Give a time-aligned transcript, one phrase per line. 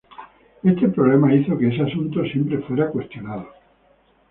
[0.63, 3.47] Ese problema hizo que ese asunto siempre fuera cuestionado.